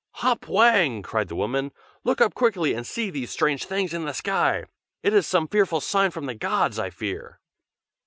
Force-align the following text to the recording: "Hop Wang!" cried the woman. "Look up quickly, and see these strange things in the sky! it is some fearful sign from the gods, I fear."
"Hop 0.13 0.47
Wang!" 0.47 1.03
cried 1.03 1.27
the 1.27 1.35
woman. 1.35 1.71
"Look 2.03 2.21
up 2.21 2.33
quickly, 2.33 2.73
and 2.73 2.87
see 2.87 3.11
these 3.11 3.29
strange 3.29 3.65
things 3.65 3.93
in 3.93 4.03
the 4.05 4.15
sky! 4.15 4.63
it 5.03 5.13
is 5.13 5.27
some 5.27 5.47
fearful 5.47 5.79
sign 5.79 6.09
from 6.09 6.25
the 6.25 6.33
gods, 6.33 6.79
I 6.79 6.89
fear." 6.89 7.39